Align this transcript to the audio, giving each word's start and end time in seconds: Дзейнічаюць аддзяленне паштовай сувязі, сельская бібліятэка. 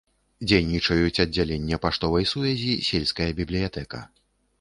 Дзейнічаюць 0.49 1.19
аддзяленне 1.23 1.79
паштовай 1.83 2.25
сувязі, 2.31 2.73
сельская 2.89 3.29
бібліятэка. 3.41 4.01